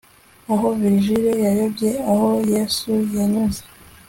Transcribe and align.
Aho 0.53 0.65
Virgil 0.79 1.23
yayobye 1.45 1.89
aho 2.11 2.29
Yesu 2.51 2.91
yanyuze 3.15 3.61